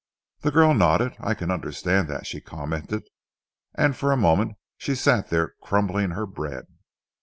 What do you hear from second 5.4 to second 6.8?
crumbling her bread.